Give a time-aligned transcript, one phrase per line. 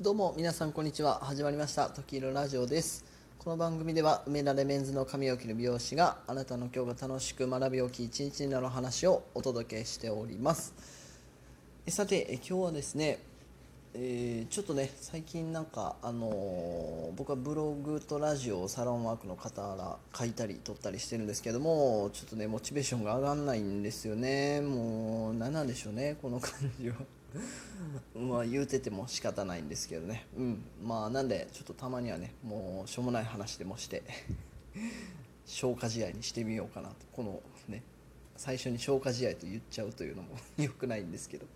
[0.00, 1.20] どうも皆さんこんにちは。
[1.22, 3.04] 始まりました「時色ラジオ」です。
[3.38, 10.74] この番組では梅田レメンズの髪を切る美容師があなたの今日が楽しく学びおき一日になる話をお届けしております。
[11.86, 13.20] えさてえ今日はですね
[13.94, 24.60] えーちょっとね最近なんかあのー僕はブログとラジオをサロンワークの方ら書いたり撮ったりしてるんですけどもちょっとねモチベーションが上がんないんですよね。
[24.60, 26.96] もう何なんでしょうねこの感じは。
[28.14, 30.26] まあ言うてても仕方ないんですけどね。
[30.36, 30.64] うん。
[30.82, 34.02] まあなんでちょっとたまにはねもうしょうもない話でもして
[35.46, 36.94] 消化試合にしてみようかなと。
[37.12, 37.82] このね
[38.36, 41.46] 最初に消化試合と言っちゃうというのも 良くないんですけど。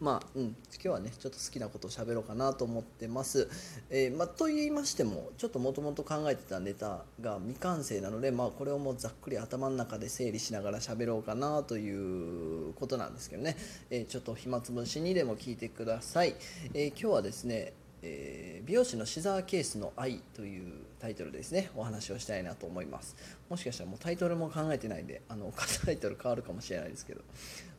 [0.00, 0.44] まあうん。
[0.44, 3.48] 今日はねちょっと好きなことを喋ろうかなと思ってます、
[3.88, 13.56] えーま、と言いましてもちょっともともと考えてたネタが未完成なのでまあこれをもうざっくり頭の中で整理しながら喋ろうかなということなんですけどね、
[13.90, 16.34] えーちょっと暇つぶしにでも聞いてください、
[16.74, 21.70] えー今日はですねえー美容師のシザーケースの愛というタイトルですね。
[21.74, 23.16] お話をしたいなと思います。
[23.50, 25.52] もしかしたらもうタイトルも考えてないんであの
[25.84, 27.22] タイトル変わるかもしれないですけど、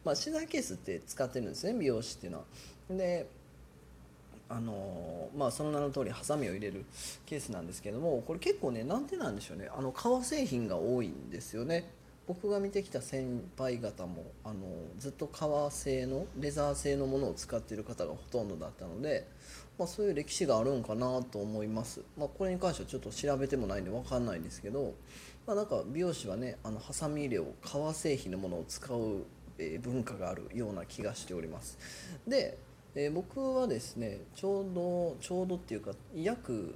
[0.03, 2.43] まあ、シザーケースって使ってるんですね美容師っていうのは。
[2.89, 3.27] で
[4.49, 6.85] あのまあ、その名の通りハサミを入れる
[7.25, 9.69] ケースなんですけどもこれ結構ねなんでなんでしょうね。
[9.75, 11.89] あの革製品が多いんですよね。
[12.25, 14.55] 僕が見てきた先輩方もあの
[14.97, 19.27] ずっと革製のレザー製のものを使っている方がほとんどだったので、
[19.77, 24.93] まあ、そういう歴史があるんかなと思います、まあ、これに関してはちょっと調べてもないんで分かんないんですけど、
[25.45, 29.25] まあ、なんか美容師はねあのハサミ入れを革製品のものを使う、
[29.57, 31.77] えー文化があるような気がしております。
[32.25, 32.57] で、
[32.95, 36.75] えー僕はですねちょうどちょうどっていうか約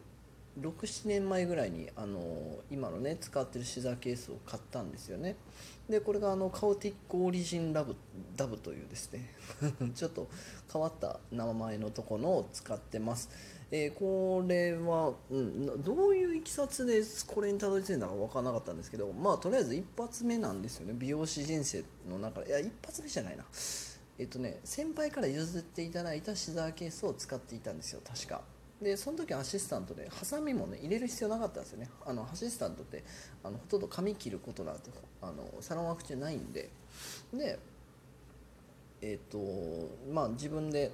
[0.59, 5.35] 67年前ぐらいにあの今のね使ってるシザーケースを買ったんですよね。
[5.89, 7.95] でこれがあのカオティックオリジンラブ
[8.35, 9.33] ダブというですね。
[9.95, 10.27] ちょっと
[10.71, 13.29] 変わった名前のところを使ってます、
[13.71, 20.93] えーこれは、うん、どういういきさつでこれにたどり着いたのか分からなかったんですけどまあとりあえず一発目なんですよね。
[20.97, 22.49] 美容師人生の中で。
[22.49, 23.45] いや一発目じゃないな。
[24.19, 28.56] えっとね先輩から譲っていただいたシザーケースを使っていたんですよ確か。
[28.81, 31.89] でその時アシスタントでハサミもね入れる必要なかったんですよね。
[32.05, 33.03] あのアシスタントって
[33.43, 36.69] あのほとんど髪切ることなんてあのサロンワーク中ないんで。
[37.33, 37.59] で
[39.01, 39.37] えっ、と
[40.11, 40.91] まあ自分で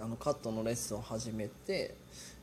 [0.00, 1.94] あのカットのレッスンを始めて、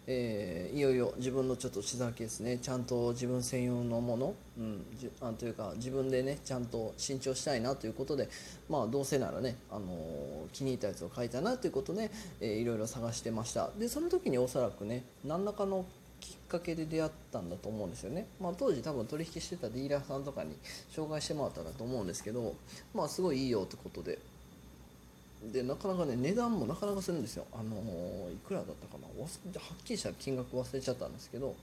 [0.07, 8.29] えーいよいよ自分のちょっとシザーケースねちゃんと自分専用のもの、うん、じあというか自分でねちゃんと新調したいなということで
[8.69, 13.71] まあどうせならね、あのー気に入ったやつを買いたなということで、えーいろいろ探してました。
[13.79, 15.85] でその時におそらくね何らかの
[16.19, 20.55] きっかけで出会ったんだと思うんですよね、まあ、当時多分取引してたディーラーさんとかに
[20.91, 22.55] 紹介してもらったんだと思うんですけど
[22.93, 24.17] まあすごいいいよってことで
[25.51, 27.45] でなかなかね値段もなかなかするんですよ。
[27.53, 29.07] あのーいくらだったかな。
[29.07, 31.55] はっきりした金額忘れちゃったんですけど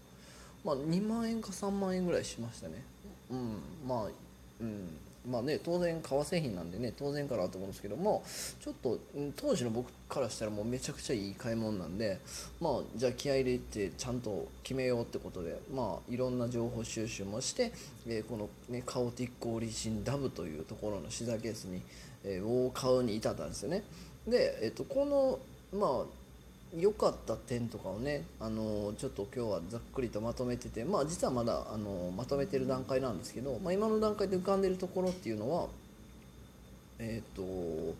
[0.65, 2.83] まあ2万円か3万円ぐらいしましたね。
[3.31, 3.57] うん
[3.87, 4.09] まあ
[4.61, 4.97] うん。
[5.31, 8.25] まあね当然革製品なんでね当然かなと思うんですけども
[8.61, 8.99] ちょっと
[9.37, 12.19] 当時の僕からしたらもうめちゃくちゃいい買い物なんで
[12.61, 17.73] まあじゃあ気合入れてちゃんと決めようってことでまあいろんな情報収集もして、
[18.07, 21.83] えーこのねカオティックオリジンダブというところのシザーケースに、
[22.25, 23.85] えーを買うに至ったんですよね。
[24.27, 25.07] で、えっとこ
[25.73, 26.22] のまあ
[26.79, 35.67] 良かった点とかをね、あのちょっと今日はざっくりとまとめてて、まあ、実はまだ、あのまとめてる段階なんですけど、まあ、今の段階で浮かんでるところっていうのは、
[36.99, 37.95] えー、と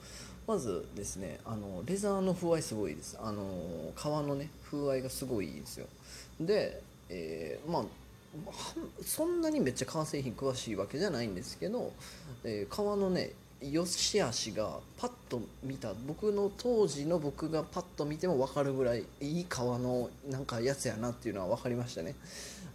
[0.47, 3.19] まずですねあのレザーの風合いすごいです。
[3.21, 3.43] あの
[3.95, 5.87] 革のね風合いがすごいいいですよ。
[6.41, 7.85] で、えーまあ
[9.05, 11.93] そんなにめっちゃ革製品詳しいわけじゃないんですけど、
[12.45, 13.33] えー革のね
[13.71, 22.15] 良し悪しがパッと見た僕の当時の僕がパッと見ても分かるぐらいいい革のなんかやつやなっていうのは分かりましたね。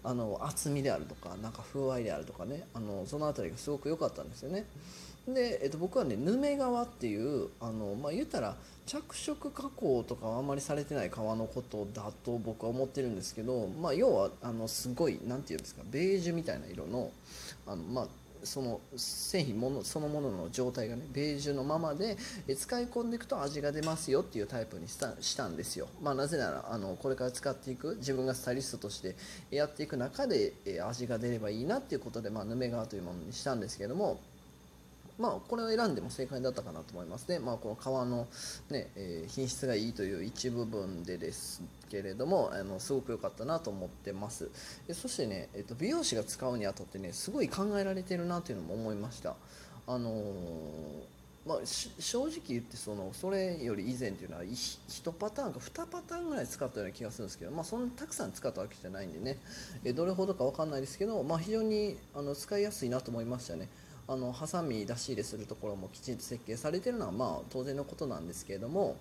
[0.03, 2.65] あの厚みであるとかなんか風合いであるとかね。
[2.73, 4.65] あのその辺りがすごく良かったんですよね。
[5.27, 8.55] で、えっと、僕はねヌメ革っていうあの、まあ、言ったら
[8.85, 17.11] 着色加工とかはあんまりされてない革のことだと僕は思ってるんですけど、まあ、要はあのすごいなんていうんですかベージュみたいな色の
[17.65, 18.07] あの、まあ、
[18.43, 22.17] その製品ものそのものの状態がねベージュのままで
[22.55, 29.15] 使い込んでいくと味が出ますよっていうタイプにしたしたんですよ、まあ、なぜならあのこれから使っていく自分がスタイリストとして
[29.51, 30.53] やっていく中で
[30.85, 34.19] 味が出ればいいなっていうことで、まあ、ヌメ革というものにしたんですけども
[35.17, 37.39] まあ、これを選んでも正解だったかなと思いますね。
[37.39, 38.27] まあ、この皮の、
[38.69, 44.49] ねえー品質がいいという一部分でですけれどもあのすごく良かったなと思ってます。
[44.93, 49.35] そしてね、えっと美容師が使うにあたってねすごい考えられてるなというのも思いました。
[49.87, 51.17] あのー
[51.47, 59.37] まあ、正直言ってそのそれより以前っていうのは1パターンか2パターンぐらい使ったような気がするんですけど、まあ、そんなたくさん使ったわけじゃないんでね
[59.85, 63.69] えどれほどか分かんないですけど、まあ、非常にあの使いやすいなと思いましたね。
[64.09, 68.95] あのハサミ出し入れするところもきちんと設計されてるのはまあ当然のことなんですけれども、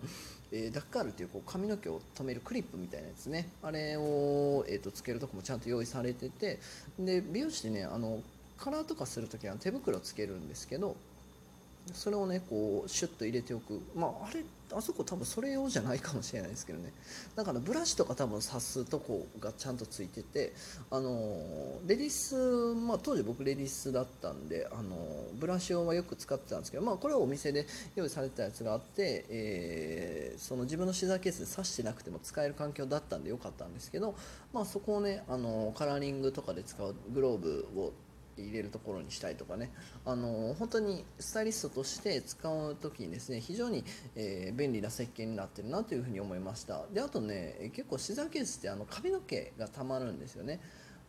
[0.51, 3.49] えー、ダッカールというこう髪の毛を留めるクリップみたいなやつね。
[3.63, 6.59] あれを、えー、とつけるとこもちゃんと用意されてて。
[6.99, 8.21] で美容師ってねあの
[8.59, 10.97] カラーとかするときは手袋つけるんですけど
[11.93, 13.81] それをねこうシュッと入れておく。
[13.95, 14.45] まああれ
[14.75, 16.93] あそこ多分それ用じゃないかもしれないですけどね。
[17.37, 20.53] だからブラシとか多分刺すとこがちゃんとついてて
[20.91, 24.97] あのレディースまあ当時僕レディースだったんであの
[25.35, 34.15] ブラシ用はよく使ってたんですけどまあこれはお店で用意されてたやつがあって、えー、その自分のシザーケースで刺してなくても使える環境だったんでよかったんですけど
[34.53, 37.93] まあそこをねあのカラーリングとかで使うグローブを
[38.43, 39.73] 入れるところにしたいとかね。
[40.05, 43.85] あの本当にスタイリストとして使う時にですね非常に、
[44.15, 46.85] えー、便利な設計になってるなというふうに思いました。
[46.93, 50.61] であとね結構シザーケースってあの髪の毛がたまるんですよね。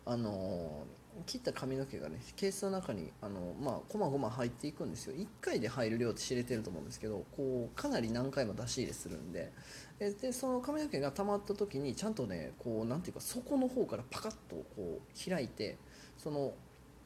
[0.05, 0.85] あの
[1.25, 5.15] 切った髪の毛がねケースの中にあの、まあ、こまごま入っていくんですよ。
[5.15, 9.51] 1回で入る量って知れてると思うんですけどこうかなり何回も出し入れするんで。
[9.99, 15.77] でその髪の毛が溜まった時にちゃんとねこうなんていうか底の方からパカッとこう開いて
[16.17, 16.53] その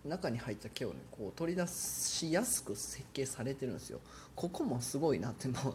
[0.06, 4.00] 中に入った毛をねこう取り出しやすく設計されてるんですよ。
[4.36, 5.74] ここもすごいなってもう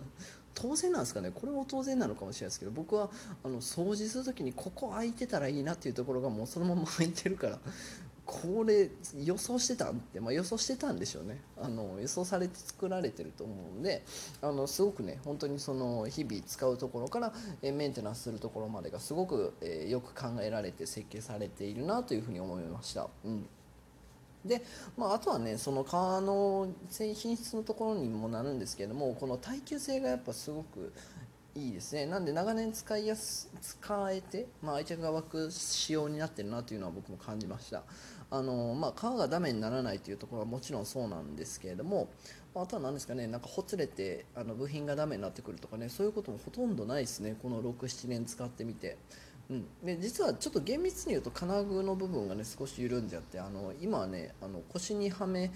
[0.55, 1.31] 当然なんですかね。
[1.32, 3.11] これも当然なのかもしれないですけど僕は
[3.44, 7.58] あの掃除する時にここ空いてたらいいなっていうところがもうそのまま空いてるから
[8.25, 8.90] これ
[9.23, 11.40] 予想してたんって、まあ、予想してたんでしょうね。
[11.61, 14.05] あの予想されて作られてると思うので
[14.43, 17.32] あのすごくね本当にその日々使うところから
[17.62, 23.08] えメンテナンスするところまでがすごく、え、よく考えられて設計されているなというふうに思いました。
[23.25, 23.46] うん。
[24.46, 24.62] で、
[24.96, 30.93] まあ、あとはねその革の品質のところにもなるんですけどもこの耐久性がやっぱすごく
[31.56, 32.04] いいですね。
[32.04, 37.82] なんで長年使いやす使えて、まあ、愛着が湧く仕様になってるなというのは僕も感じました。
[38.31, 42.08] あの、まあ、皮がダメにならないというところはもちろんそうなんですけれども
[42.54, 47.37] あとは何ですかねなんかほつれてあの部品がダメになってくるとかねそういうこともほとんどないですね。
[47.40, 48.98] この67年使ってみて。
[49.48, 55.52] うん、で実はちょっと厳密に言うと金具の部分がね少し緩んじゃってあの今はねあの腰にはめ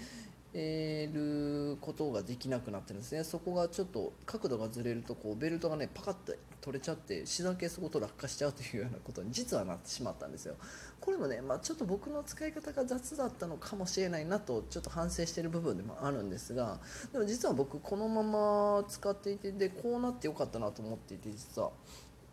[0.53, 3.23] ることができなくなってるんですね。
[3.23, 10.55] そこがちょっと角度がずれるとこうベルトがねパカッと取れちゃってシザーケースごと落下しちゃうというようなことに実はなってしまったんですよ。
[10.99, 16.79] これもね、まあ、ちょっと僕の使い方が雑だったのかもしれないなとちょっと反省してる部分でもあるんですが
[17.11, 21.71] でも実は僕このまま使っていてでこうなってよかったなと思っていて実は。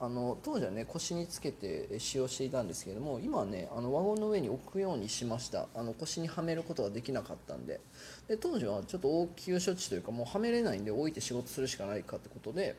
[0.00, 5.66] あの当時はね腰につけて使用していたんですけれども今はねあのワゴンの上に置くようにしました。
[5.74, 7.80] あの腰にはめることができなかったんで。
[8.28, 12.76] で当時はちょっと応急処置というかもうはめれないんで置いて仕事するしかないかってことで、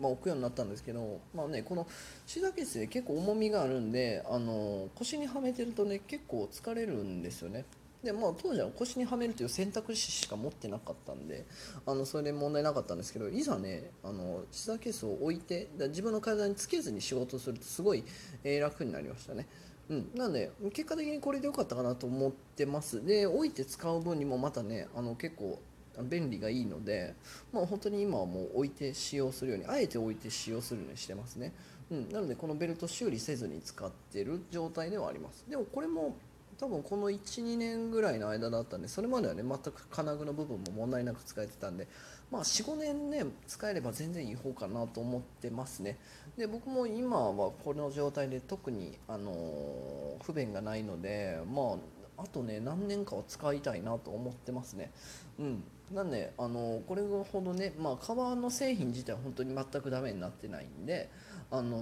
[0.00, 1.86] まあ、置くようになったんですけど、まあね、この
[2.26, 7.64] シーザーケースで結構重みがあるんであの腰にはめてるとね結構疲れるんですよね。
[8.02, 11.46] でまあ、当時は腰にはめるという選択肢しか持ってなかったんで
[11.86, 18.02] あのそれで問題なかったんですけどいざねあのシザーケースを置いて自分の体につけずに仕事するとすごい、
[18.42, 19.46] えー、楽になりましたね。
[19.88, 23.04] うん、なので結果的にこれで良かったかなと思ってます。
[23.04, 25.60] で置いて使う分にもまたねあの結構
[26.02, 27.14] 便利がいいので、
[27.52, 31.52] まあ、本当に今はもう置いて使用するようにあえて置いて使用するようにしてますね、
[31.90, 35.44] うん、なのでこのベルト修理せずに使ってる状態ではあります。
[35.48, 36.16] でもこれも
[36.58, 41.88] 多分この12年ぐらいの間だったんでそれまではね全く金具の部分も問題なく使えてたんで
[42.30, 45.98] まあ45年ね使えれば全然いい方かなと思ってますね。
[46.36, 51.76] で僕も今はこの状態で特にあの不便がないのでまあ
[52.16, 54.90] あとね何年かは使いたいなと思ってますね。
[55.38, 55.64] うん。
[55.92, 61.10] なんであのこれほどねまあ革の製品自体は本当に全くダメになってないんで
[61.50, 61.76] あの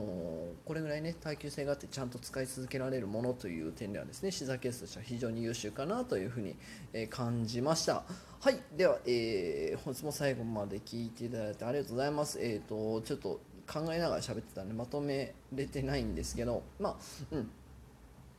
[0.65, 6.57] これぐらいね耐久性があってちゃんと使い続けられるものという点ではですねシザーケースとしては非常に優秀かなというふうに、
[6.93, 8.03] え感じました。
[8.41, 8.61] はい。
[8.77, 12.41] では、えー、本日も最後まで聞いていただいてありがとうございます。
[12.41, 13.41] えっ、ー、とちょっと
[13.73, 16.97] 考えながら喋ってたんでまとめれてないんですけどまあ
[17.31, 17.51] うん。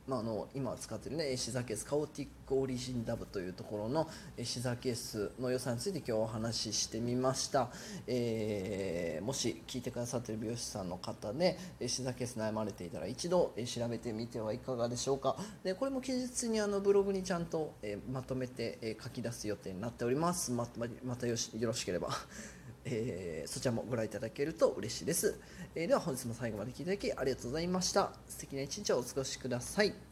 [0.06, 4.08] まあ、あの今使ってるねシザケースカオティックオリジンダブというところの
[4.42, 7.70] シザケースの良さについて今日お話ししてみました、
[8.06, 11.56] えー、もし聞いてくださってる美容師さんの方で
[11.86, 15.36] シザケース悩まれていたら一度調べてみてはいかがでしょうか。
[15.62, 20.50] でこれも記述にあのブログにちゃんと、えまとめて、書き出す予定になっております。
[20.52, 20.66] ま
[21.04, 22.10] またよろしければ。
[22.84, 25.40] えー、そちらもご覧いただけると嬉しいです、
[25.74, 28.12] えー、では本日も最後まで聴いていただきありがとうございました。
[28.28, 30.11] 素敵な一日をお過ごしください。